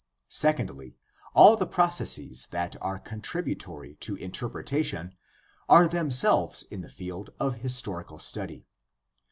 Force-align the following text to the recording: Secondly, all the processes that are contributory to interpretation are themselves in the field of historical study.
Secondly, 0.29 0.97
all 1.35 1.55
the 1.55 1.67
processes 1.67 2.47
that 2.47 2.75
are 2.81 2.97
contributory 2.97 3.93
to 3.99 4.15
interpretation 4.15 5.13
are 5.69 5.87
themselves 5.87 6.63
in 6.63 6.81
the 6.81 6.89
field 6.89 7.29
of 7.39 7.57
historical 7.57 8.17
study. 8.17 8.65